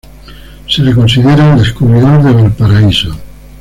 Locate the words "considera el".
0.95-1.59